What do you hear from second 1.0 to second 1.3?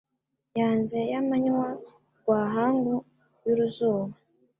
ya